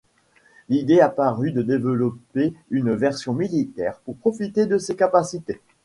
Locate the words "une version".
2.71-3.33